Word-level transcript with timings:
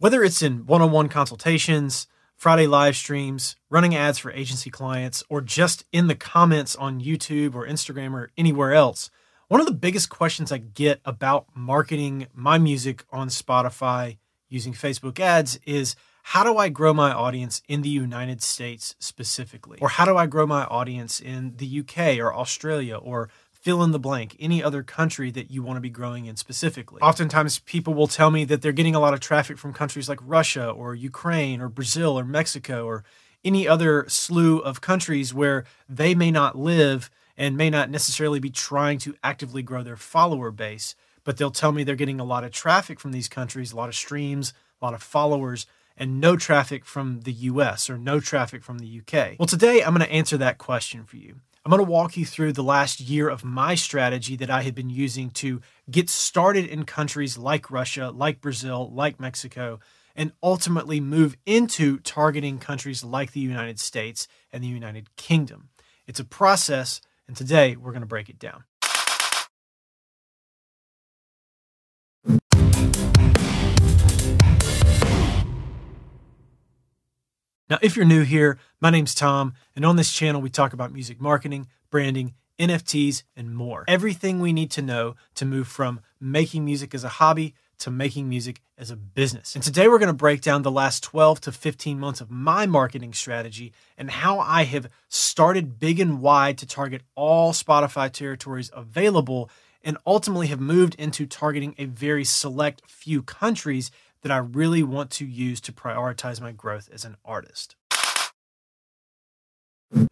Whether 0.00 0.24
it's 0.24 0.40
in 0.40 0.64
one 0.64 0.80
on 0.80 0.92
one 0.92 1.10
consultations, 1.10 2.06
Friday 2.34 2.66
live 2.66 2.96
streams, 2.96 3.56
running 3.68 3.94
ads 3.94 4.16
for 4.16 4.32
agency 4.32 4.70
clients, 4.70 5.22
or 5.28 5.42
just 5.42 5.84
in 5.92 6.06
the 6.06 6.14
comments 6.14 6.74
on 6.74 7.02
YouTube 7.02 7.54
or 7.54 7.66
Instagram 7.66 8.14
or 8.14 8.30
anywhere 8.34 8.72
else, 8.72 9.10
one 9.48 9.60
of 9.60 9.66
the 9.66 9.74
biggest 9.74 10.08
questions 10.08 10.50
I 10.50 10.56
get 10.56 11.02
about 11.04 11.48
marketing 11.54 12.28
my 12.32 12.56
music 12.56 13.04
on 13.12 13.28
Spotify 13.28 14.16
using 14.48 14.72
Facebook 14.72 15.20
ads 15.20 15.60
is 15.66 15.96
how 16.22 16.44
do 16.44 16.56
I 16.56 16.70
grow 16.70 16.94
my 16.94 17.12
audience 17.12 17.60
in 17.68 17.82
the 17.82 17.90
United 17.90 18.42
States 18.42 18.96
specifically? 19.00 19.76
Or 19.82 19.90
how 19.90 20.06
do 20.06 20.16
I 20.16 20.24
grow 20.24 20.46
my 20.46 20.64
audience 20.64 21.20
in 21.20 21.56
the 21.58 21.80
UK 21.80 22.18
or 22.20 22.34
Australia 22.34 22.96
or 22.96 23.28
fill 23.60 23.82
in 23.82 23.90
the 23.90 23.98
blank, 23.98 24.36
any 24.40 24.62
other 24.62 24.82
country 24.82 25.30
that 25.30 25.50
you 25.50 25.62
want 25.62 25.76
to 25.76 25.80
be 25.80 25.90
growing 25.90 26.26
in 26.26 26.36
specifically. 26.36 27.00
Oftentimes, 27.02 27.58
people 27.60 27.94
will 27.94 28.06
tell 28.06 28.30
me 28.30 28.44
that 28.44 28.62
they're 28.62 28.72
getting 28.72 28.94
a 28.94 29.00
lot 29.00 29.14
of 29.14 29.20
traffic 29.20 29.58
from 29.58 29.72
countries 29.72 30.08
like 30.08 30.18
Russia 30.22 30.68
or 30.70 30.94
Ukraine 30.94 31.60
or 31.60 31.68
Brazil 31.68 32.18
or 32.18 32.24
Mexico 32.24 32.86
or 32.86 33.04
any 33.44 33.68
other 33.68 34.06
slew 34.08 34.58
of 34.58 34.80
countries 34.80 35.32
where 35.34 35.64
they 35.88 36.14
may 36.14 36.30
not 36.30 36.56
live 36.56 37.10
and 37.36 37.56
may 37.56 37.70
not 37.70 37.90
necessarily 37.90 38.40
be 38.40 38.50
trying 38.50 38.98
to 38.98 39.14
actively 39.22 39.62
grow 39.62 39.82
their 39.82 39.96
follower 39.96 40.50
base, 40.50 40.94
but 41.24 41.36
they'll 41.36 41.50
tell 41.50 41.72
me 41.72 41.84
they're 41.84 41.96
getting 41.96 42.20
a 42.20 42.24
lot 42.24 42.44
of 42.44 42.52
traffic 42.52 42.98
from 42.98 43.12
these 43.12 43.28
countries, 43.28 43.72
a 43.72 43.76
lot 43.76 43.88
of 43.88 43.94
streams, 43.94 44.52
a 44.80 44.84
lot 44.84 44.94
of 44.94 45.02
followers. 45.02 45.66
And 45.96 46.18
no 46.18 46.34
traffic 46.34 46.86
from 46.86 47.20
the 47.22 47.32
US 47.32 47.90
or 47.90 47.98
no 47.98 48.20
traffic 48.20 48.64
from 48.64 48.78
the 48.78 49.00
UK. 49.00 49.38
Well, 49.38 49.46
today 49.46 49.82
I'm 49.82 49.94
going 49.94 50.06
to 50.06 50.10
answer 50.10 50.38
that 50.38 50.56
question 50.56 51.04
for 51.04 51.18
you. 51.18 51.40
I'm 51.62 51.70
going 51.70 51.84
to 51.84 51.90
walk 51.90 52.16
you 52.16 52.24
through 52.24 52.54
the 52.54 52.62
last 52.62 53.00
year 53.00 53.28
of 53.28 53.44
my 53.44 53.74
strategy 53.74 54.34
that 54.36 54.48
I 54.48 54.62
had 54.62 54.74
been 54.74 54.88
using 54.88 55.28
to 55.30 55.60
get 55.90 56.08
started 56.08 56.64
in 56.64 56.84
countries 56.84 57.36
like 57.36 57.70
Russia, 57.70 58.10
like 58.10 58.40
Brazil, 58.40 58.90
like 58.94 59.20
Mexico, 59.20 59.78
and 60.16 60.32
ultimately 60.42 61.00
move 61.00 61.36
into 61.44 61.98
targeting 61.98 62.58
countries 62.58 63.04
like 63.04 63.32
the 63.32 63.40
United 63.40 63.78
States 63.78 64.26
and 64.50 64.64
the 64.64 64.68
United 64.68 65.14
Kingdom. 65.16 65.68
It's 66.06 66.18
a 66.18 66.24
process, 66.24 67.02
and 67.28 67.36
today 67.36 67.76
we're 67.76 67.92
going 67.92 68.00
to 68.00 68.06
break 68.06 68.30
it 68.30 68.38
down. 68.38 68.64
Now, 77.70 77.78
if 77.80 77.96
you're 77.96 78.04
new 78.04 78.24
here, 78.24 78.58
my 78.80 78.90
name's 78.90 79.14
Tom, 79.14 79.54
and 79.76 79.86
on 79.86 79.94
this 79.94 80.12
channel, 80.12 80.40
we 80.40 80.50
talk 80.50 80.72
about 80.72 80.92
music 80.92 81.20
marketing, 81.20 81.68
branding, 81.88 82.34
NFTs, 82.58 83.22
and 83.36 83.54
more. 83.54 83.84
Everything 83.86 84.40
we 84.40 84.52
need 84.52 84.72
to 84.72 84.82
know 84.82 85.14
to 85.36 85.46
move 85.46 85.68
from 85.68 86.00
making 86.20 86.64
music 86.64 86.96
as 86.96 87.04
a 87.04 87.08
hobby 87.08 87.54
to 87.78 87.90
making 87.92 88.28
music 88.28 88.60
as 88.76 88.90
a 88.90 88.96
business. 88.96 89.54
And 89.54 89.62
today, 89.62 89.86
we're 89.86 90.00
going 90.00 90.08
to 90.08 90.12
break 90.12 90.40
down 90.40 90.62
the 90.62 90.70
last 90.70 91.04
12 91.04 91.42
to 91.42 91.52
15 91.52 92.00
months 92.00 92.20
of 92.20 92.28
my 92.28 92.66
marketing 92.66 93.12
strategy 93.12 93.72
and 93.96 94.10
how 94.10 94.40
I 94.40 94.64
have 94.64 94.90
started 95.08 95.78
big 95.78 96.00
and 96.00 96.20
wide 96.20 96.58
to 96.58 96.66
target 96.66 97.02
all 97.14 97.52
Spotify 97.52 98.10
territories 98.10 98.72
available 98.74 99.48
and 99.84 99.96
ultimately 100.04 100.48
have 100.48 100.60
moved 100.60 100.96
into 100.96 101.24
targeting 101.24 101.76
a 101.78 101.84
very 101.84 102.24
select 102.24 102.82
few 102.90 103.22
countries 103.22 103.92
that 104.22 104.32
I 104.32 104.38
really 104.38 104.82
want 104.82 105.10
to 105.12 105.26
use 105.26 105.60
to 105.62 105.72
prioritize 105.72 106.40
my 106.40 106.52
growth 106.52 106.88
as 106.92 107.04
an 107.04 107.16
artist. 107.24 107.76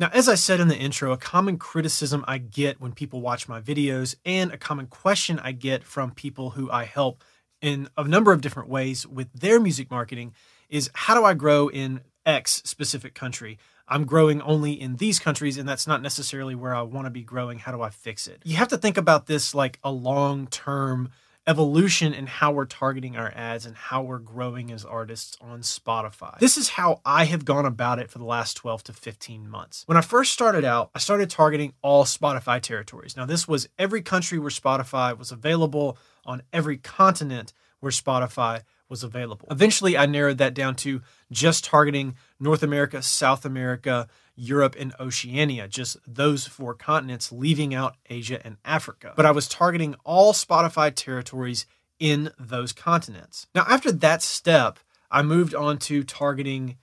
Now, 0.00 0.10
as 0.12 0.28
I 0.28 0.34
said 0.34 0.58
in 0.58 0.68
the 0.68 0.76
intro, 0.76 1.12
a 1.12 1.16
common 1.16 1.56
criticism 1.56 2.24
I 2.26 2.38
get 2.38 2.80
when 2.80 2.92
people 2.92 3.20
watch 3.20 3.48
my 3.48 3.60
videos 3.60 4.16
and 4.24 4.52
a 4.52 4.56
common 4.56 4.88
question 4.88 5.38
I 5.38 5.52
get 5.52 5.84
from 5.84 6.10
people 6.10 6.50
who 6.50 6.70
I 6.70 6.84
help 6.84 7.22
in 7.62 7.88
a 7.96 8.04
number 8.04 8.32
of 8.32 8.40
different 8.40 8.68
ways 8.68 9.06
with 9.06 9.32
their 9.32 9.60
music 9.60 9.90
marketing 9.90 10.32
is 10.68 10.90
how 10.94 11.14
do 11.14 11.24
I 11.24 11.34
grow 11.34 11.68
in 11.68 12.00
X 12.26 12.60
specific 12.64 13.14
country? 13.14 13.58
I'm 13.86 14.04
growing 14.04 14.42
only 14.42 14.72
in 14.72 14.96
these 14.96 15.18
countries, 15.18 15.56
and 15.56 15.68
that's 15.68 15.86
not 15.86 16.02
necessarily 16.02 16.54
where 16.54 16.74
I 16.74 16.82
want 16.82 17.06
to 17.06 17.10
be 17.10 17.22
growing. 17.22 17.58
How 17.58 17.72
do 17.72 17.80
I 17.80 17.90
fix 17.90 18.26
it? 18.26 18.42
You 18.44 18.56
have 18.56 18.68
to 18.68 18.78
think 18.78 18.96
about 18.96 19.26
this 19.26 19.54
like 19.54 19.78
a 19.82 19.90
long 19.90 20.46
term 20.48 21.10
evolution 21.48 22.12
in 22.12 22.26
how 22.26 22.52
we're 22.52 22.66
targeting 22.66 23.16
our 23.16 23.32
ads 23.34 23.64
and 23.64 23.74
how 23.74 24.02
we're 24.02 24.18
growing 24.18 24.70
as 24.70 24.84
artists 24.84 25.36
on 25.40 25.60
Spotify. 25.60 26.38
This 26.38 26.58
is 26.58 26.68
how 26.68 27.00
I 27.06 27.24
have 27.24 27.46
gone 27.46 27.64
about 27.64 27.98
it 27.98 28.10
for 28.10 28.18
the 28.18 28.26
last 28.26 28.54
12 28.58 28.84
to 28.84 28.92
15 28.92 29.48
months. 29.48 29.82
When 29.86 29.96
I 29.96 30.02
first 30.02 30.32
started 30.32 30.64
out, 30.64 30.90
I 30.94 30.98
started 30.98 31.30
targeting 31.30 31.72
all 31.80 32.04
Spotify 32.04 32.60
territories. 32.60 33.16
Now, 33.16 33.24
this 33.24 33.48
was 33.48 33.66
every 33.78 34.02
country 34.02 34.38
where 34.38 34.50
Spotify 34.50 35.16
was 35.16 35.32
available 35.32 35.96
on 36.26 36.42
every 36.52 36.76
continent 36.76 37.54
where 37.80 37.92
Spotify 37.92 38.62
was 38.88 39.02
available. 39.02 39.48
Eventually, 39.50 39.96
I 39.96 40.06
narrowed 40.06 40.38
that 40.38 40.54
down 40.54 40.74
to 40.76 41.02
just 41.30 41.64
targeting 41.64 42.16
North 42.40 42.62
America, 42.62 43.02
South 43.02 43.44
America, 43.44 44.08
Europe, 44.34 44.76
and 44.78 44.94
Oceania, 45.00 45.68
just 45.68 45.96
those 46.06 46.46
four 46.46 46.74
continents, 46.74 47.32
leaving 47.32 47.74
out 47.74 47.96
Asia 48.08 48.40
and 48.44 48.56
Africa. 48.64 49.12
But 49.16 49.26
I 49.26 49.30
was 49.32 49.48
targeting 49.48 49.94
all 50.04 50.32
Spotify 50.32 50.94
territories 50.94 51.66
in 51.98 52.30
those 52.38 52.72
continents. 52.72 53.46
Now, 53.54 53.64
after 53.68 53.90
that 53.92 54.22
step, 54.22 54.78
I 55.10 55.22
moved 55.22 55.54
on 55.54 55.78
to 55.78 56.04
targeting 56.04 56.76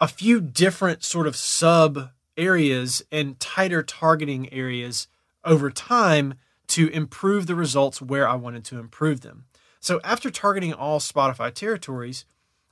a 0.00 0.08
few 0.08 0.40
different 0.40 1.02
sort 1.02 1.26
of 1.26 1.36
sub 1.36 2.10
areas 2.36 3.02
and 3.10 3.40
tighter 3.40 3.82
targeting 3.82 4.52
areas 4.52 5.08
over 5.44 5.70
time 5.70 6.34
to 6.68 6.88
improve 6.88 7.46
the 7.46 7.54
results 7.54 8.02
where 8.02 8.28
I 8.28 8.34
wanted 8.34 8.64
to 8.66 8.78
improve 8.78 9.22
them. 9.22 9.46
So 9.80 10.00
after 10.04 10.30
targeting 10.30 10.72
all 10.72 11.00
Spotify 11.00 11.52
territories, 11.52 12.24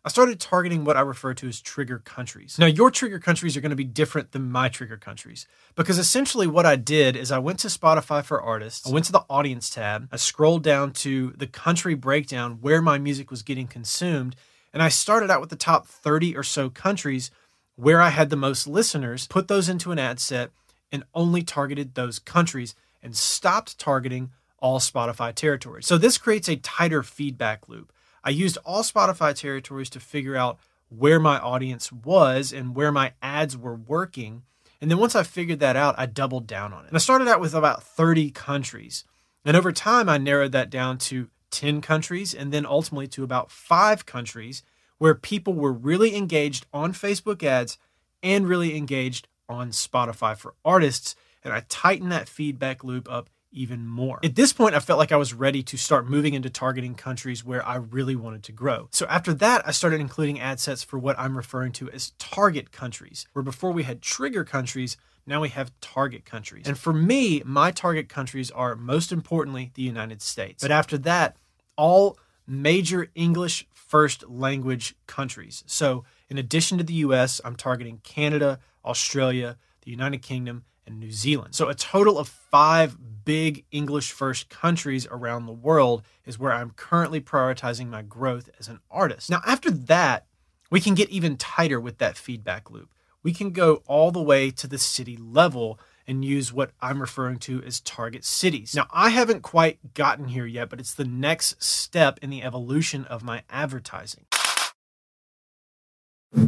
I 0.04 0.08
started 0.08 0.38
targeting 0.38 0.84
what 0.84 0.96
I 0.96 1.00
refer 1.00 1.34
to 1.34 1.48
as 1.48 1.60
trigger 1.60 1.98
countries. 1.98 2.58
Now, 2.60 2.66
your 2.66 2.92
trigger 2.92 3.18
countries 3.18 3.56
are 3.56 3.60
going 3.60 3.70
to 3.70 3.76
be 3.76 3.82
different 3.82 4.30
than 4.30 4.52
my 4.52 4.68
trigger 4.68 4.96
countries 4.96 5.48
because 5.74 5.98
essentially 5.98 6.46
what 6.46 6.64
I 6.64 6.76
did 6.76 7.16
is 7.16 7.32
I 7.32 7.40
went 7.40 7.58
to 7.60 7.68
Spotify 7.68 8.24
for 8.24 8.40
Artists, 8.40 8.88
I 8.88 8.92
went 8.92 9.06
to 9.06 9.12
the 9.12 9.24
audience 9.28 9.68
tab, 9.68 10.08
I 10.12 10.16
scrolled 10.16 10.62
down 10.62 10.92
to 10.92 11.34
the 11.36 11.48
country 11.48 11.94
breakdown 11.94 12.58
where 12.60 12.80
my 12.80 12.98
music 12.98 13.32
was 13.32 13.42
getting 13.42 13.66
consumed, 13.66 14.36
and 14.72 14.80
I 14.80 14.90
started 14.90 15.28
out 15.28 15.40
with 15.40 15.50
the 15.50 15.56
top 15.56 15.88
30 15.88 16.36
or 16.36 16.44
so 16.44 16.70
countries 16.70 17.32
where 17.74 18.00
I 18.00 18.10
had 18.10 18.30
the 18.30 18.36
most 18.36 18.68
listeners, 18.68 19.26
put 19.26 19.48
those 19.48 19.68
into 19.68 19.90
an 19.90 19.98
ad 19.98 20.20
set, 20.20 20.50
and 20.92 21.02
only 21.14 21.42
targeted 21.42 21.94
those 21.94 22.20
countries 22.20 22.76
and 23.02 23.16
stopped 23.16 23.76
targeting 23.76 24.30
all 24.58 24.78
Spotify 24.78 25.34
territories. 25.34 25.86
So 25.86 25.98
this 25.98 26.18
creates 26.18 26.48
a 26.48 26.56
tighter 26.56 27.02
feedback 27.02 27.68
loop. 27.68 27.92
I 28.24 28.30
used 28.30 28.58
all 28.64 28.82
Spotify 28.82 29.34
territories 29.34 29.90
to 29.90 30.00
figure 30.00 30.36
out 30.36 30.58
where 30.88 31.20
my 31.20 31.38
audience 31.38 31.92
was 31.92 32.52
and 32.52 32.74
where 32.74 32.92
my 32.92 33.12
ads 33.22 33.56
were 33.56 33.74
working. 33.74 34.42
And 34.80 34.90
then 34.90 34.98
once 34.98 35.14
I 35.14 35.22
figured 35.22 35.60
that 35.60 35.76
out, 35.76 35.94
I 35.98 36.06
doubled 36.06 36.46
down 36.46 36.72
on 36.72 36.84
it. 36.84 36.88
And 36.88 36.96
I 36.96 37.00
started 37.00 37.28
out 37.28 37.40
with 37.40 37.54
about 37.54 37.82
30 37.82 38.30
countries. 38.30 39.04
And 39.44 39.56
over 39.56 39.72
time, 39.72 40.08
I 40.08 40.18
narrowed 40.18 40.52
that 40.52 40.70
down 40.70 40.98
to 40.98 41.28
10 41.50 41.80
countries 41.80 42.34
and 42.34 42.52
then 42.52 42.66
ultimately 42.66 43.06
to 43.08 43.24
about 43.24 43.50
five 43.50 44.06
countries 44.06 44.62
where 44.98 45.14
people 45.14 45.54
were 45.54 45.72
really 45.72 46.16
engaged 46.16 46.66
on 46.72 46.92
Facebook 46.92 47.42
ads 47.42 47.78
and 48.22 48.48
really 48.48 48.76
engaged 48.76 49.28
on 49.48 49.70
Spotify 49.70 50.36
for 50.36 50.54
artists. 50.64 51.14
And 51.44 51.52
I 51.52 51.64
tightened 51.68 52.10
that 52.12 52.28
feedback 52.28 52.82
loop 52.82 53.10
up 53.10 53.30
even 53.56 53.86
more. 53.86 54.20
At 54.22 54.34
this 54.34 54.52
point, 54.52 54.74
I 54.74 54.80
felt 54.80 54.98
like 54.98 55.12
I 55.12 55.16
was 55.16 55.34
ready 55.34 55.62
to 55.64 55.76
start 55.76 56.08
moving 56.08 56.34
into 56.34 56.50
targeting 56.50 56.94
countries 56.94 57.44
where 57.44 57.66
I 57.66 57.76
really 57.76 58.14
wanted 58.14 58.42
to 58.44 58.52
grow. 58.52 58.88
So 58.92 59.06
after 59.06 59.32
that, 59.34 59.66
I 59.66 59.70
started 59.72 60.00
including 60.00 60.38
ad 60.38 60.60
sets 60.60 60.84
for 60.84 60.98
what 60.98 61.18
I'm 61.18 61.36
referring 61.36 61.72
to 61.72 61.90
as 61.90 62.10
target 62.18 62.70
countries, 62.70 63.26
where 63.32 63.42
before 63.42 63.72
we 63.72 63.84
had 63.84 64.02
trigger 64.02 64.44
countries, 64.44 64.96
now 65.26 65.40
we 65.40 65.48
have 65.48 65.72
target 65.80 66.24
countries. 66.24 66.68
And 66.68 66.78
for 66.78 66.92
me, 66.92 67.42
my 67.44 67.70
target 67.70 68.08
countries 68.08 68.50
are 68.50 68.76
most 68.76 69.10
importantly 69.10 69.72
the 69.74 69.82
United 69.82 70.22
States. 70.22 70.62
But 70.62 70.70
after 70.70 70.96
that, 70.98 71.36
all 71.76 72.18
major 72.46 73.08
English 73.14 73.66
first 73.72 74.28
language 74.28 74.94
countries. 75.06 75.64
So 75.66 76.04
in 76.28 76.38
addition 76.38 76.78
to 76.78 76.84
the 76.84 76.94
US, 76.94 77.40
I'm 77.44 77.56
targeting 77.56 78.00
Canada, 78.04 78.58
Australia, 78.84 79.56
the 79.82 79.90
United 79.90 80.22
Kingdom, 80.22 80.64
and 80.86 81.00
New 81.00 81.12
Zealand. 81.12 81.54
So 81.54 81.68
a 81.68 81.74
total 81.74 82.18
of 82.18 82.28
five 82.28 82.96
big 83.24 83.64
English 83.70 84.12
first 84.12 84.48
countries 84.48 85.06
around 85.10 85.46
the 85.46 85.52
world 85.52 86.02
is 86.24 86.38
where 86.38 86.52
I'm 86.52 86.70
currently 86.70 87.20
prioritizing 87.20 87.88
my 87.88 88.02
growth 88.02 88.48
as 88.58 88.68
an 88.68 88.80
artist. 88.90 89.28
Now, 89.30 89.40
after 89.44 89.70
that, 89.70 90.26
we 90.70 90.80
can 90.80 90.94
get 90.94 91.10
even 91.10 91.36
tighter 91.36 91.80
with 91.80 91.98
that 91.98 92.16
feedback 92.16 92.70
loop. 92.70 92.92
We 93.22 93.32
can 93.32 93.50
go 93.50 93.82
all 93.86 94.12
the 94.12 94.22
way 94.22 94.50
to 94.52 94.66
the 94.66 94.78
city 94.78 95.16
level 95.16 95.80
and 96.06 96.24
use 96.24 96.52
what 96.52 96.70
I'm 96.80 97.00
referring 97.00 97.38
to 97.40 97.62
as 97.64 97.80
target 97.80 98.24
cities. 98.24 98.74
Now, 98.74 98.86
I 98.92 99.08
haven't 99.08 99.42
quite 99.42 99.94
gotten 99.94 100.28
here 100.28 100.46
yet, 100.46 100.70
but 100.70 100.78
it's 100.78 100.94
the 100.94 101.04
next 101.04 101.62
step 101.62 102.20
in 102.22 102.30
the 102.30 102.44
evolution 102.44 103.04
of 103.06 103.24
my 103.24 103.42
advertising. 103.50 104.26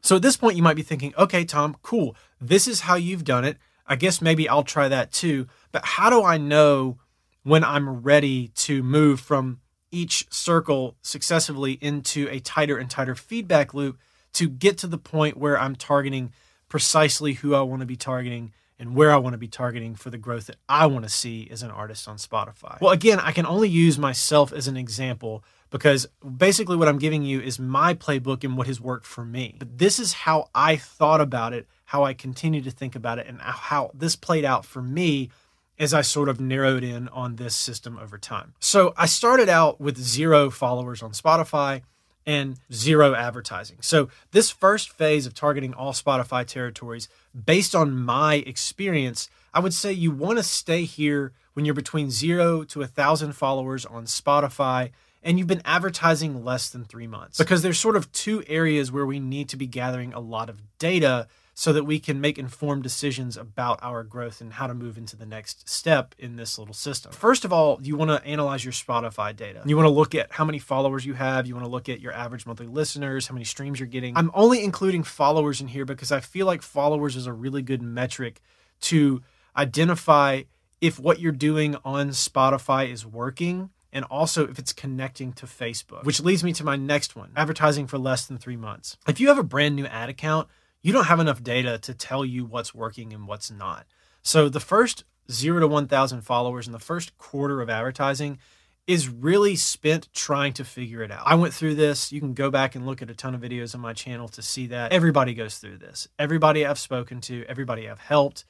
So 0.04 0.16
at 0.16 0.22
this 0.22 0.36
point, 0.36 0.56
you 0.56 0.62
might 0.62 0.76
be 0.76 0.82
thinking, 0.82 1.14
okay, 1.16 1.44
Tom, 1.44 1.76
cool. 1.82 2.14
This 2.40 2.68
is 2.68 2.80
how 2.80 2.94
you've 2.94 3.24
done 3.24 3.44
it. 3.44 3.56
I 3.88 3.96
guess 3.96 4.20
maybe 4.20 4.48
I'll 4.48 4.62
try 4.62 4.88
that 4.88 5.10
too. 5.12 5.46
But 5.72 5.84
how 5.84 6.10
do 6.10 6.22
I 6.22 6.38
know 6.38 6.98
when 7.42 7.64
I'm 7.64 8.02
ready 8.02 8.48
to 8.48 8.82
move 8.82 9.20
from 9.20 9.60
each 9.90 10.26
circle 10.30 10.96
successively 11.02 11.72
into 11.80 12.28
a 12.30 12.40
tighter 12.40 12.76
and 12.76 12.90
tighter 12.90 13.14
feedback 13.14 13.72
loop 13.72 13.98
to 14.34 14.48
get 14.48 14.78
to 14.78 14.86
the 14.86 14.98
point 14.98 15.36
where 15.36 15.58
I'm 15.58 15.74
targeting 15.74 16.32
precisely 16.68 17.32
who 17.32 17.54
I 17.54 17.62
want 17.62 17.80
to 17.80 17.86
be 17.86 17.96
targeting 17.96 18.52
and 18.78 18.94
where 18.94 19.10
I 19.10 19.16
want 19.16 19.34
to 19.34 19.38
be 19.38 19.48
targeting 19.48 19.94
for 19.94 20.10
the 20.10 20.18
growth 20.18 20.46
that 20.46 20.56
I 20.68 20.86
want 20.86 21.04
to 21.04 21.08
see 21.08 21.48
as 21.50 21.62
an 21.62 21.70
artist 21.70 22.06
on 22.06 22.16
Spotify. 22.16 22.80
Well, 22.80 22.92
again, 22.92 23.18
I 23.18 23.32
can 23.32 23.46
only 23.46 23.68
use 23.68 23.98
myself 23.98 24.52
as 24.52 24.68
an 24.68 24.76
example 24.76 25.42
because 25.70 26.06
basically 26.36 26.76
what 26.76 26.88
I'm 26.88 26.98
giving 26.98 27.22
you 27.22 27.40
is 27.40 27.58
my 27.58 27.94
playbook 27.94 28.44
and 28.44 28.56
what 28.56 28.66
has 28.66 28.80
worked 28.80 29.06
for 29.06 29.24
me. 29.24 29.56
But 29.58 29.78
this 29.78 29.98
is 29.98 30.12
how 30.12 30.50
I 30.54 30.76
thought 30.76 31.20
about 31.20 31.52
it, 31.52 31.66
how 31.88 32.04
I 32.04 32.12
continue 32.12 32.60
to 32.60 32.70
think 32.70 32.94
about 32.94 33.18
it, 33.18 33.26
and 33.26 33.40
how 33.40 33.90
this 33.94 34.14
played 34.14 34.44
out 34.44 34.66
for 34.66 34.82
me 34.82 35.30
as 35.78 35.94
I 35.94 36.02
sort 36.02 36.28
of 36.28 36.38
narrowed 36.38 36.84
in 36.84 37.08
on 37.08 37.36
this 37.36 37.56
system 37.56 37.98
over 37.98 38.18
time. 38.18 38.52
So 38.60 38.92
I 38.94 39.06
started 39.06 39.48
out 39.48 39.80
with 39.80 39.96
zero 39.96 40.50
followers 40.50 41.02
on 41.02 41.12
Spotify 41.12 41.80
and 42.26 42.58
zero 42.70 43.14
advertising. 43.14 43.78
So 43.80 44.10
this 44.32 44.50
first 44.50 44.90
phase 44.90 45.24
of 45.24 45.32
targeting 45.32 45.72
all 45.72 45.94
Spotify 45.94 46.44
territories, 46.46 47.08
based 47.32 47.74
on 47.74 47.96
my 47.96 48.34
experience, 48.46 49.30
I 49.54 49.60
would 49.60 49.72
say 49.72 49.90
you 49.90 50.10
want 50.10 50.36
to 50.36 50.42
stay 50.42 50.84
here 50.84 51.32
when 51.54 51.64
you're 51.64 51.74
between 51.74 52.10
zero 52.10 52.64
to 52.64 52.82
a 52.82 52.86
thousand 52.86 53.32
followers 53.32 53.86
on 53.86 54.04
Spotify 54.04 54.90
and 55.22 55.38
you've 55.38 55.48
been 55.48 55.62
advertising 55.64 56.44
less 56.44 56.68
than 56.68 56.84
three 56.84 57.06
months. 57.06 57.38
Because 57.38 57.62
there's 57.62 57.78
sort 57.78 57.96
of 57.96 58.12
two 58.12 58.44
areas 58.46 58.92
where 58.92 59.06
we 59.06 59.18
need 59.18 59.48
to 59.48 59.56
be 59.56 59.66
gathering 59.66 60.12
a 60.12 60.20
lot 60.20 60.50
of 60.50 60.60
data 60.78 61.28
so 61.58 61.72
that 61.72 61.82
we 61.82 61.98
can 61.98 62.20
make 62.20 62.38
informed 62.38 62.84
decisions 62.84 63.36
about 63.36 63.80
our 63.82 64.04
growth 64.04 64.40
and 64.40 64.52
how 64.52 64.68
to 64.68 64.74
move 64.74 64.96
into 64.96 65.16
the 65.16 65.26
next 65.26 65.68
step 65.68 66.14
in 66.16 66.36
this 66.36 66.56
little 66.56 66.72
system. 66.72 67.10
First 67.10 67.44
of 67.44 67.52
all, 67.52 67.80
you 67.82 67.96
want 67.96 68.12
to 68.12 68.24
analyze 68.24 68.64
your 68.64 68.70
Spotify 68.70 69.34
data. 69.34 69.62
You 69.66 69.76
want 69.76 69.86
to 69.88 69.92
look 69.92 70.14
at 70.14 70.30
how 70.30 70.44
many 70.44 70.60
followers 70.60 71.04
you 71.04 71.14
have, 71.14 71.48
you 71.48 71.56
want 71.56 71.64
to 71.64 71.68
look 71.68 71.88
at 71.88 72.00
your 72.00 72.12
average 72.12 72.46
monthly 72.46 72.68
listeners, 72.68 73.26
how 73.26 73.32
many 73.32 73.44
streams 73.44 73.80
you're 73.80 73.88
getting. 73.88 74.16
I'm 74.16 74.30
only 74.34 74.62
including 74.62 75.02
followers 75.02 75.60
in 75.60 75.66
here 75.66 75.84
because 75.84 76.12
I 76.12 76.20
feel 76.20 76.46
like 76.46 76.62
followers 76.62 77.16
is 77.16 77.26
a 77.26 77.32
really 77.32 77.62
good 77.62 77.82
metric 77.82 78.40
to 78.82 79.20
identify 79.56 80.44
if 80.80 81.00
what 81.00 81.18
you're 81.18 81.32
doing 81.32 81.74
on 81.84 82.10
Spotify 82.10 82.88
is 82.88 83.04
working 83.04 83.70
and 83.92 84.04
also 84.04 84.46
if 84.46 84.60
it's 84.60 84.72
connecting 84.72 85.32
to 85.32 85.46
Facebook, 85.46 86.04
which 86.04 86.20
leads 86.20 86.44
me 86.44 86.52
to 86.52 86.62
my 86.62 86.76
next 86.76 87.16
one 87.16 87.32
advertising 87.34 87.88
for 87.88 87.98
less 87.98 88.26
than 88.26 88.38
three 88.38 88.56
months. 88.56 88.96
If 89.08 89.18
you 89.18 89.26
have 89.26 89.38
a 89.38 89.42
brand 89.42 89.74
new 89.74 89.86
ad 89.86 90.08
account, 90.08 90.46
you 90.82 90.92
don't 90.92 91.06
have 91.06 91.20
enough 91.20 91.42
data 91.42 91.78
to 91.78 91.94
tell 91.94 92.24
you 92.24 92.44
what's 92.44 92.74
working 92.74 93.12
and 93.12 93.26
what's 93.26 93.50
not. 93.50 93.86
So 94.22 94.48
the 94.48 94.60
first 94.60 95.04
zero 95.30 95.60
to 95.60 95.68
1,000 95.68 96.22
followers 96.22 96.66
in 96.66 96.72
the 96.72 96.78
first 96.78 97.16
quarter 97.18 97.60
of 97.60 97.68
advertising 97.68 98.38
is 98.86 99.08
really 99.08 99.54
spent 99.54 100.08
trying 100.14 100.54
to 100.54 100.64
figure 100.64 101.02
it 101.02 101.10
out. 101.10 101.22
I 101.26 101.34
went 101.34 101.52
through 101.52 101.74
this. 101.74 102.10
You 102.10 102.20
can 102.20 102.32
go 102.32 102.50
back 102.50 102.74
and 102.74 102.86
look 102.86 103.02
at 103.02 103.10
a 103.10 103.14
ton 103.14 103.34
of 103.34 103.40
videos 103.42 103.74
on 103.74 103.82
my 103.82 103.92
channel 103.92 104.28
to 104.28 104.40
see 104.40 104.66
that. 104.68 104.92
Everybody 104.92 105.34
goes 105.34 105.58
through 105.58 105.76
this. 105.76 106.08
Everybody 106.18 106.64
I've 106.64 106.78
spoken 106.78 107.20
to, 107.22 107.44
everybody 107.46 107.88
I've 107.88 107.98
helped, 107.98 108.46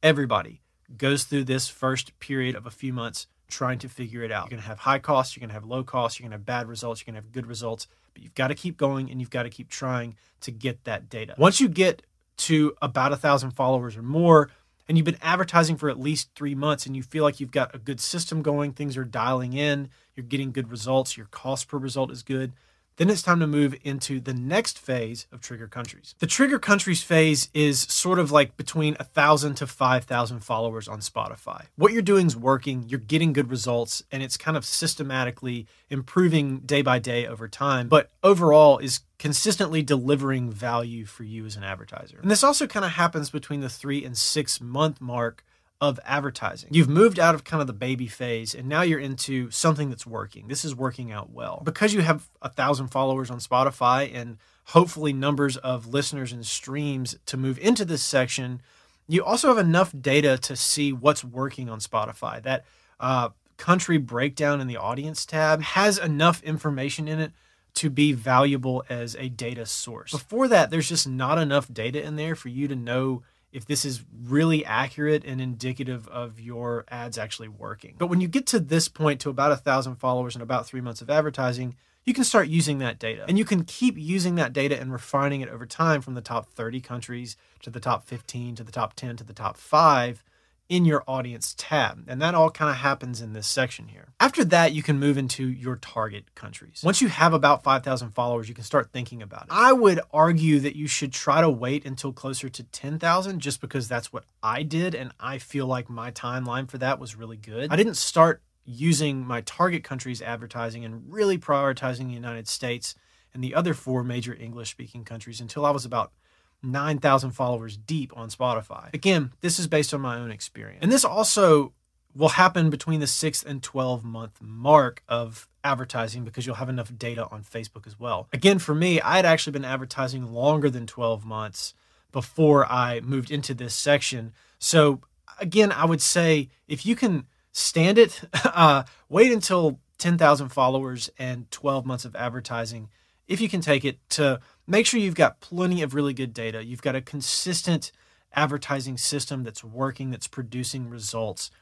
everybody 0.00 0.62
goes 0.96 1.24
through 1.24 1.44
this 1.44 1.68
first 1.68 2.18
period 2.20 2.54
of 2.54 2.66
a 2.66 2.70
few 2.70 2.92
months 2.92 3.26
trying 3.48 3.80
to 3.80 3.88
figure 3.88 4.22
it 4.22 4.30
out. 4.30 4.44
You're 4.44 4.58
going 4.58 4.62
to 4.62 4.68
have 4.68 4.78
high 4.78 5.00
costs, 5.00 5.36
you're 5.36 5.40
going 5.40 5.48
to 5.48 5.54
have 5.54 5.64
low 5.64 5.82
costs, 5.82 6.20
you're 6.20 6.24
going 6.24 6.38
to 6.38 6.38
have 6.38 6.46
bad 6.46 6.68
results, 6.68 7.00
you're 7.00 7.12
going 7.12 7.20
to 7.20 7.26
have 7.26 7.32
good 7.32 7.46
results, 7.46 7.88
but 8.12 8.22
you've 8.22 8.34
got 8.34 8.48
to 8.48 8.54
keep 8.54 8.76
going 8.76 9.10
and 9.10 9.20
you've 9.20 9.30
got 9.30 9.44
to 9.44 9.50
keep 9.50 9.68
trying 9.68 10.16
to 10.40 10.50
get 10.50 10.84
that 10.84 11.08
data. 11.08 11.34
Once 11.38 11.60
you 11.60 11.68
get 11.68 12.02
to 12.36 12.74
about 12.80 13.12
a 13.12 13.16
thousand 13.16 13.50
followers 13.52 13.96
or 13.96 14.02
more, 14.02 14.50
and 14.88 14.98
you've 14.98 15.04
been 15.04 15.18
advertising 15.22 15.76
for 15.76 15.88
at 15.88 16.00
least 16.00 16.30
three 16.34 16.54
months 16.54 16.84
and 16.84 16.96
you 16.96 17.02
feel 17.02 17.22
like 17.22 17.38
you've 17.38 17.52
got 17.52 17.72
a 17.74 17.78
good 17.78 18.00
system 18.00 18.42
going, 18.42 18.72
things 18.72 18.96
are 18.96 19.04
dialing 19.04 19.52
in, 19.52 19.88
you're 20.16 20.26
getting 20.26 20.50
good 20.50 20.68
results, 20.70 21.16
your 21.16 21.26
cost 21.26 21.68
per 21.68 21.78
result 21.78 22.10
is 22.10 22.22
good, 22.22 22.52
then 23.00 23.14
it's 23.14 23.22
time 23.22 23.40
to 23.40 23.46
move 23.46 23.74
into 23.82 24.20
the 24.20 24.34
next 24.34 24.78
phase 24.78 25.26
of 25.32 25.40
trigger 25.40 25.66
countries. 25.66 26.14
The 26.18 26.26
trigger 26.26 26.58
countries 26.58 27.02
phase 27.02 27.48
is 27.54 27.80
sort 27.80 28.18
of 28.18 28.30
like 28.30 28.58
between 28.58 28.94
1,000 28.96 29.54
to 29.54 29.66
5,000 29.66 30.40
followers 30.40 30.86
on 30.86 31.00
Spotify. 31.00 31.64
What 31.76 31.94
you're 31.94 32.02
doing 32.02 32.26
is 32.26 32.36
working, 32.36 32.84
you're 32.88 33.00
getting 33.00 33.32
good 33.32 33.50
results, 33.50 34.02
and 34.12 34.22
it's 34.22 34.36
kind 34.36 34.54
of 34.54 34.66
systematically 34.66 35.66
improving 35.88 36.58
day 36.58 36.82
by 36.82 36.98
day 36.98 37.26
over 37.26 37.48
time, 37.48 37.88
but 37.88 38.10
overall 38.22 38.76
is 38.76 39.00
consistently 39.18 39.82
delivering 39.82 40.50
value 40.50 41.06
for 41.06 41.24
you 41.24 41.46
as 41.46 41.56
an 41.56 41.64
advertiser. 41.64 42.18
And 42.20 42.30
this 42.30 42.44
also 42.44 42.66
kind 42.66 42.84
of 42.84 42.92
happens 42.92 43.30
between 43.30 43.60
the 43.60 43.68
three 43.70 44.04
and 44.04 44.16
six 44.16 44.60
month 44.60 45.00
mark 45.00 45.42
of 45.80 45.98
advertising. 46.04 46.68
You've 46.72 46.88
moved 46.88 47.18
out 47.18 47.34
of 47.34 47.44
kind 47.44 47.60
of 47.60 47.66
the 47.66 47.72
baby 47.72 48.06
phase 48.06 48.54
and 48.54 48.68
now 48.68 48.82
you're 48.82 49.00
into 49.00 49.50
something 49.50 49.88
that's 49.88 50.06
working. 50.06 50.48
This 50.48 50.64
is 50.64 50.74
working 50.74 51.10
out 51.10 51.30
well. 51.30 51.62
Because 51.64 51.94
you 51.94 52.02
have 52.02 52.28
a 52.42 52.50
thousand 52.50 52.88
followers 52.88 53.30
on 53.30 53.38
Spotify 53.38 54.14
and 54.14 54.36
hopefully 54.66 55.12
numbers 55.12 55.56
of 55.56 55.86
listeners 55.86 56.32
and 56.32 56.44
streams 56.44 57.16
to 57.26 57.36
move 57.36 57.58
into 57.58 57.84
this 57.84 58.02
section, 58.02 58.60
you 59.08 59.24
also 59.24 59.48
have 59.48 59.58
enough 59.58 59.94
data 59.98 60.36
to 60.38 60.54
see 60.54 60.92
what's 60.92 61.24
working 61.24 61.70
on 61.70 61.80
Spotify. 61.80 62.42
That 62.42 62.64
uh, 63.00 63.30
country 63.56 63.96
breakdown 63.96 64.60
in 64.60 64.66
the 64.66 64.76
audience 64.76 65.24
tab 65.24 65.62
has 65.62 65.98
enough 65.98 66.42
information 66.42 67.08
in 67.08 67.20
it 67.20 67.32
to 67.74 67.88
be 67.88 68.12
valuable 68.12 68.84
as 68.88 69.16
a 69.16 69.28
data 69.28 69.64
source. 69.64 70.12
Before 70.12 70.48
that, 70.48 70.70
there's 70.70 70.88
just 70.88 71.08
not 71.08 71.38
enough 71.38 71.72
data 71.72 72.02
in 72.02 72.16
there 72.16 72.34
for 72.34 72.48
you 72.48 72.68
to 72.68 72.76
know 72.76 73.22
if 73.52 73.66
this 73.66 73.84
is 73.84 74.04
really 74.24 74.64
accurate 74.64 75.24
and 75.24 75.40
indicative 75.40 76.06
of 76.08 76.40
your 76.40 76.84
ads 76.88 77.18
actually 77.18 77.48
working. 77.48 77.94
But 77.98 78.06
when 78.06 78.20
you 78.20 78.28
get 78.28 78.46
to 78.48 78.60
this 78.60 78.88
point 78.88 79.20
to 79.20 79.30
about 79.30 79.52
a 79.52 79.56
thousand 79.56 79.96
followers 79.96 80.34
and 80.34 80.42
about 80.42 80.66
three 80.66 80.80
months 80.80 81.02
of 81.02 81.10
advertising, 81.10 81.76
you 82.04 82.14
can 82.14 82.24
start 82.24 82.48
using 82.48 82.78
that 82.78 82.98
data. 82.98 83.24
And 83.28 83.38
you 83.38 83.44
can 83.44 83.64
keep 83.64 83.98
using 83.98 84.36
that 84.36 84.52
data 84.52 84.80
and 84.80 84.92
refining 84.92 85.40
it 85.40 85.48
over 85.48 85.66
time 85.66 86.00
from 86.00 86.14
the 86.14 86.20
top 86.20 86.48
30 86.50 86.80
countries 86.80 87.36
to 87.62 87.70
the 87.70 87.80
top 87.80 88.04
15 88.04 88.56
to 88.56 88.64
the 88.64 88.72
top 88.72 88.94
10 88.94 89.16
to 89.16 89.24
the 89.24 89.32
top 89.32 89.56
five 89.56 90.22
in 90.70 90.84
your 90.84 91.02
audience 91.08 91.54
tab. 91.58 92.04
And 92.06 92.22
that 92.22 92.34
all 92.34 92.48
kind 92.48 92.70
of 92.70 92.76
happens 92.76 93.20
in 93.20 93.32
this 93.32 93.48
section 93.48 93.88
here. 93.88 94.14
After 94.20 94.44
that, 94.44 94.72
you 94.72 94.84
can 94.84 95.00
move 95.00 95.18
into 95.18 95.46
your 95.46 95.76
target 95.76 96.32
countries. 96.36 96.82
Once 96.84 97.02
you 97.02 97.08
have 97.08 97.34
about 97.34 97.64
5,000 97.64 98.12
followers, 98.12 98.48
you 98.48 98.54
can 98.54 98.62
start 98.62 98.90
thinking 98.92 99.20
about 99.20 99.42
it. 99.42 99.48
I 99.50 99.72
would 99.72 100.00
argue 100.12 100.60
that 100.60 100.76
you 100.76 100.86
should 100.86 101.12
try 101.12 101.40
to 101.40 101.50
wait 101.50 101.84
until 101.84 102.12
closer 102.12 102.48
to 102.48 102.62
10,000 102.62 103.40
just 103.40 103.60
because 103.60 103.88
that's 103.88 104.12
what 104.12 104.24
I 104.44 104.62
did. 104.62 104.94
And 104.94 105.10
I 105.18 105.38
feel 105.38 105.66
like 105.66 105.90
my 105.90 106.12
timeline 106.12 106.70
for 106.70 106.78
that 106.78 107.00
was 107.00 107.16
really 107.16 107.36
good. 107.36 107.72
I 107.72 107.76
didn't 107.76 107.96
start 107.96 108.40
using 108.64 109.26
my 109.26 109.40
target 109.40 109.82
countries 109.82 110.22
advertising 110.22 110.84
and 110.84 111.12
really 111.12 111.36
prioritizing 111.36 112.06
the 112.06 112.14
United 112.14 112.46
States 112.46 112.94
and 113.34 113.42
the 113.42 113.56
other 113.56 113.74
four 113.74 114.04
major 114.04 114.34
English 114.34 114.70
speaking 114.70 115.04
countries 115.04 115.40
until 115.40 115.66
I 115.66 115.70
was 115.70 115.84
about 115.84 116.12
9,000 116.62 117.30
followers 117.30 117.76
deep 117.76 118.12
on 118.16 118.28
Spotify. 118.28 118.92
Again, 118.92 119.32
this 119.40 119.58
is 119.58 119.66
based 119.66 119.94
on 119.94 120.00
my 120.00 120.16
own 120.16 120.30
experience. 120.30 120.80
And 120.82 120.92
this 120.92 121.04
also 121.04 121.72
will 122.14 122.30
happen 122.30 122.70
between 122.70 123.00
the 123.00 123.06
6th 123.06 123.44
and 123.44 123.62
12 123.62 124.04
month 124.04 124.40
mark 124.42 125.02
of 125.08 125.48
advertising 125.62 126.24
because 126.24 126.46
you'll 126.46 126.56
have 126.56 126.68
enough 126.68 126.96
data 126.96 127.26
on 127.30 127.42
Facebook 127.42 127.86
as 127.86 127.98
well. 127.98 128.28
Again, 128.32 128.58
for 128.58 128.74
me, 128.74 129.00
I 129.00 129.16
had 129.16 129.26
actually 129.26 129.52
been 129.52 129.64
advertising 129.64 130.32
longer 130.32 130.70
than 130.70 130.86
12 130.86 131.24
months 131.24 131.74
before 132.12 132.66
I 132.70 133.00
moved 133.00 133.30
into 133.30 133.54
this 133.54 133.74
section. 133.74 134.32
So, 134.58 135.00
again, 135.38 135.70
I 135.70 135.84
would 135.84 136.02
say 136.02 136.48
if 136.66 136.84
you 136.84 136.96
can 136.96 137.26
stand 137.52 137.98
it, 137.98 138.22
uh, 138.44 138.84
wait 139.08 139.32
until 139.32 139.78
10,000 139.98 140.48
followers 140.48 141.10
and 141.18 141.50
12 141.50 141.86
months 141.86 142.04
of 142.04 142.16
advertising 142.16 142.88
if 143.30 143.40
you 143.40 143.48
can 143.48 143.60
take 143.60 143.84
it 143.84 143.98
to 144.10 144.40
make 144.66 144.86
sure 144.86 144.98
you've 144.98 145.14
got 145.14 145.40
plenty 145.40 145.82
of 145.82 145.94
really 145.94 146.12
good 146.12 146.34
data. 146.34 146.64
You've 146.64 146.82
got 146.82 146.96
a 146.96 147.00
consistent 147.00 147.92
advertising 148.34 148.98
system 148.98 149.44
that's 149.44 149.62
working, 149.62 150.10
that's 150.10 150.26
producing 150.26 150.88
results, 150.88 151.52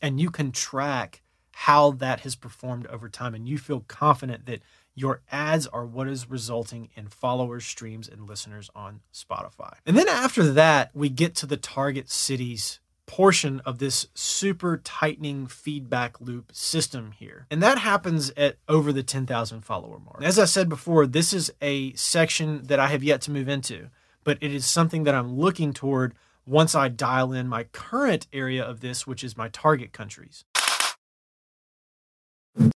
and 0.00 0.18
you 0.18 0.30
can 0.30 0.52
track 0.52 1.20
how 1.52 1.90
that 1.90 2.20
has 2.20 2.34
performed 2.34 2.86
over 2.86 3.10
time. 3.10 3.34
And 3.34 3.46
you 3.46 3.58
feel 3.58 3.80
confident 3.88 4.46
that 4.46 4.62
your 4.94 5.20
ads 5.30 5.66
are 5.66 5.84
what 5.84 6.08
is 6.08 6.30
resulting 6.30 6.88
in 6.96 7.08
followers, 7.08 7.66
streams, 7.66 8.08
and 8.08 8.26
listeners 8.26 8.70
on 8.74 9.00
Spotify. 9.12 9.74
And 9.84 9.98
then 9.98 10.08
after 10.08 10.44
that, 10.54 10.90
we 10.94 11.10
get 11.10 11.34
to 11.36 11.46
the 11.46 11.58
target 11.58 12.08
cities 12.08 12.80
portion 13.08 13.60
of 13.64 13.78
this 13.78 14.06
super 14.14 14.76
tightening 14.76 15.48
feedback 15.48 16.20
loop 16.20 16.52
system 16.54 17.10
here. 17.10 17.46
And 17.50 17.60
that 17.62 17.78
happens 17.78 18.30
at 18.36 18.58
over 18.68 18.92
the 18.92 19.02
10,000 19.02 19.62
follower 19.62 19.98
mark. 19.98 20.22
As 20.22 20.38
I 20.38 20.44
said 20.44 20.68
before, 20.68 21.06
this 21.06 21.32
is 21.32 21.50
a 21.60 21.92
section 21.94 22.62
that 22.64 22.78
I 22.78 22.86
have 22.88 23.02
yet 23.02 23.20
to 23.22 23.32
move 23.32 23.48
into, 23.48 23.88
but 24.22 24.38
it 24.40 24.54
is 24.54 24.66
something 24.66 25.02
that 25.04 25.14
I'm 25.14 25.36
looking 25.36 25.72
toward 25.72 26.14
once 26.46 26.74
I 26.74 26.88
dial 26.88 27.32
in 27.32 27.48
my 27.48 27.64
current 27.64 28.28
area 28.32 28.62
of 28.62 28.80
this, 28.80 29.06
which 29.06 29.24
is 29.24 29.36
my 29.36 29.48
target 29.48 29.92
countries. 29.92 30.44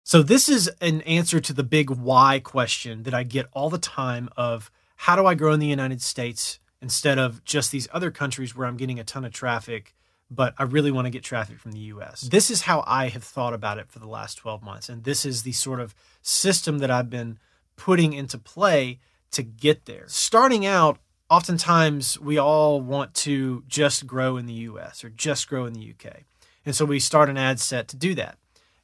So 0.04 0.22
this 0.22 0.48
is 0.48 0.70
an 0.80 1.02
answer 1.02 1.40
to 1.40 1.52
the 1.52 1.62
big 1.62 1.90
why 1.90 2.40
question 2.40 3.02
that 3.02 3.14
I 3.14 3.24
get 3.24 3.46
all 3.52 3.68
the 3.68 3.78
time 3.78 4.28
of 4.36 4.70
how 4.96 5.16
do 5.16 5.26
I 5.26 5.34
grow 5.34 5.52
in 5.52 5.60
the 5.60 5.66
United 5.66 6.02
States 6.02 6.60
instead 6.80 7.18
of 7.18 7.44
just 7.44 7.72
these 7.72 7.88
other 7.92 8.10
countries 8.10 8.56
where 8.56 8.66
I'm 8.66 8.76
getting 8.76 8.98
a 8.98 9.04
ton 9.04 9.24
of 9.24 9.32
traffic 9.32 9.94
but 10.30 10.54
I 10.58 10.62
really 10.62 10.92
want 10.92 11.06
to 11.06 11.10
get 11.10 11.24
traffic 11.24 11.58
from 11.58 11.72
the 11.72 11.80
US. 11.80 12.22
This 12.22 12.50
is 12.50 12.62
how 12.62 12.84
I 12.86 13.08
have 13.08 13.24
thought 13.24 13.52
about 13.52 13.78
it 13.78 13.90
for 13.90 13.98
the 13.98 14.06
last 14.06 14.36
12 14.36 14.62
months. 14.62 14.88
And 14.88 15.02
this 15.04 15.24
is 15.26 15.42
the 15.42 15.52
sort 15.52 15.80
of 15.80 15.94
system 16.22 16.78
that 16.78 16.90
I've 16.90 17.10
been 17.10 17.38
putting 17.76 18.12
into 18.12 18.38
play 18.38 18.98
to 19.32 19.42
get 19.42 19.86
there. 19.86 20.04
Starting 20.06 20.64
out, 20.64 20.98
oftentimes 21.28 22.18
we 22.20 22.38
all 22.38 22.80
want 22.80 23.14
to 23.14 23.64
just 23.66 24.06
grow 24.06 24.36
in 24.36 24.46
the 24.46 24.52
US 24.52 25.02
or 25.02 25.10
just 25.10 25.48
grow 25.48 25.64
in 25.64 25.72
the 25.72 25.94
UK. 25.94 26.24
And 26.64 26.76
so 26.76 26.84
we 26.84 27.00
start 27.00 27.28
an 27.28 27.38
ad 27.38 27.58
set 27.58 27.88
to 27.88 27.96
do 27.96 28.14
that. 28.14 28.36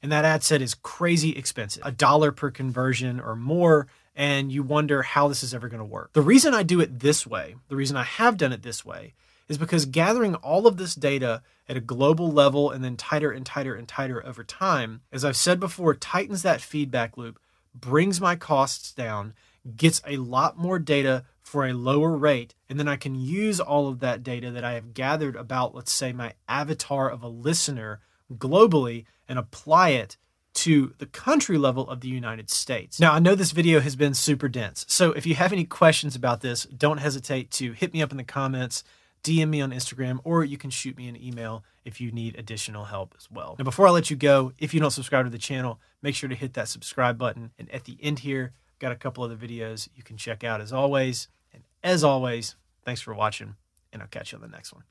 And 0.03 0.11
that 0.13 0.25
ad 0.25 0.43
set 0.43 0.63
is 0.63 0.75
crazy 0.75 1.31
expensive, 1.31 1.83
a 1.85 1.93
dollar 1.93 2.33
per 2.33 2.51
conversion 2.51 3.21
or 3.21 3.37
more. 3.37 3.87
And 4.15 4.51
you 4.51 4.63
wonder 4.63 5.03
how 5.03 5.29
this 5.29 5.43
is 5.43 5.53
ever 5.53 5.69
going 5.69 5.81
to 5.81 5.85
work. 5.85 6.13
The 6.13 6.23
reason 6.23 6.55
I 6.55 6.63
do 6.63 6.81
it 6.81 7.01
this 7.01 7.27
way, 7.27 7.57
the 7.69 7.77
reason 7.77 7.97
I 7.97 8.05
have 8.05 8.37
done 8.37 8.53
it 8.53 8.63
this 8.63 8.85
way, 8.85 9.15
is 9.49 9.59
because 9.59 9.87
gathering 9.87 10.35
all 10.37 10.67
of 10.67 10.77
this 10.77 10.95
data 10.95 11.43
at 11.69 11.77
a 11.77 11.81
global 11.81 12.31
level 12.31 12.71
and 12.71 12.85
then 12.85 12.97
tighter 12.97 13.31
and 13.31 13.47
tighter 13.47 13.75
and 13.75 13.89
tighter 13.89 14.25
over 14.27 14.45
time, 14.45 15.03
as 15.13 15.25
I've 15.25 15.37
said 15.37 15.61
before, 15.61 15.95
tightens 15.95 16.43
that 16.43 16.61
feedback 16.61 17.17
loop, 17.17 17.39
brings 17.75 18.21
my 18.21 18.37
costs 18.37 18.93
down, 18.93 19.35
gets 19.77 20.01
a 20.07 20.17
lot 20.17 20.59
more 20.59 20.79
data 20.79 21.25
for 21.43 21.67
a 21.67 21.73
lower 21.73 22.17
rate, 22.17 22.55
and 22.69 22.79
then 22.79 22.89
I 22.89 22.97
can 22.97 23.15
use 23.15 23.61
all 23.61 23.89
of 23.89 24.01
that 24.01 24.23
data 24.23 24.51
that 24.51 24.65
I 24.65 24.73
have 24.73 24.95
gathered 24.95 25.37
about, 25.37 25.75
let's 25.75 25.93
say, 25.93 26.13
my 26.13 26.33
avatar 26.49 27.09
of 27.09 27.23
a 27.23 27.29
listener 27.29 28.01
globally 28.35 29.05
and 29.29 29.39
apply 29.39 29.91
it 29.91 30.17
to 30.55 30.95
the 30.99 31.07
country 31.07 31.59
level 31.59 31.89
of 31.89 32.01
the 32.01 32.09
United 32.09 32.51
States. 32.51 32.99
Now, 32.99 33.13
I 33.13 33.19
know 33.19 33.35
this 33.35 33.53
video 33.53 33.79
has 33.81 33.95
been 33.95 34.15
super 34.15 34.49
dense, 34.49 34.85
so 34.89 35.13
if 35.13 35.27
you 35.27 35.35
have 35.37 35.53
any 35.53 35.65
questions 35.65 36.17
about 36.17 36.41
this, 36.41 36.65
don't 36.65 36.99
hesitate 36.99 37.51
to 37.53 37.73
hit 37.73 37.93
me 37.93 38.03
up 38.03 38.11
in 38.11 38.17
the 38.17 38.25
comments 38.25 38.83
DM 39.23 39.49
me 39.49 39.61
on 39.61 39.73
Instagram, 39.73 40.19
or 40.25 40.45
you 40.45 40.57
can 40.57 40.71
shoot 40.71 40.97
me 40.97 41.09
an 41.09 41.21
email 41.21 41.65
if 41.85 42.01
you 42.01 42.11
need 42.13 42.39
additional 42.39 42.85
help 42.85 43.15
as 43.19 43.31
well. 43.31 43.57
Now, 43.59 43.65
before 43.65 43.87
I 43.87 43.91
let 43.91 44.11
you 44.11 44.17
go, 44.17 44.53
if 44.59 44.73
you 44.73 44.81
don't 44.81 44.91
subscribe 44.91 45.27
to 45.27 45.31
the 45.31 45.39
channel, 45.39 45.81
make 46.03 46.15
sure 46.15 46.29
to 46.29 46.35
hit 46.35 46.55
that 46.55 46.69
subscribe 46.69 47.19
button. 47.19 47.53
And 47.59 47.71
at 47.71 47.85
the 47.85 47.99
end 48.01 48.21
here, 48.21 48.53
got 48.79 48.93
a 48.93 48.97
couple 48.97 49.25
other 49.25 49.37
videos 49.37 49.89
you 49.95 50.03
can 50.03 50.17
check 50.17 50.45
out 50.45 50.61
as 50.61 50.73
always. 50.73 51.29
And 51.53 51.63
as 51.83 52.05
always, 52.05 52.57
thanks 52.85 53.01
for 53.01 53.15
watching, 53.15 53.57
and 53.93 54.03
I'll 54.03 54.09
catch 54.09 54.33
you 54.33 54.37
on 54.37 54.43
the 54.43 54.49
next 54.49 54.73
one. 54.73 54.85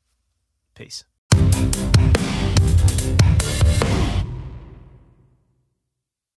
Peace. 0.73 1.05